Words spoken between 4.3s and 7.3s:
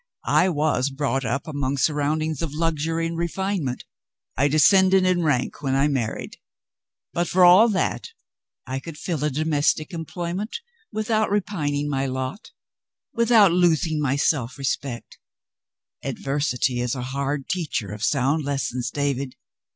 I descended in rank when I married but